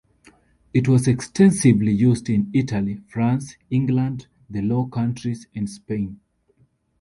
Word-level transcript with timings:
It 0.73 0.87
was 0.87 1.07
extensively 1.07 1.91
used 1.93 2.27
in 2.27 2.49
Italy, 2.55 3.03
France, 3.07 3.55
England, 3.69 4.25
the 4.49 4.63
Low 4.63 4.87
Countries 4.87 5.45
and 5.53 5.69
Spain. 5.69 6.19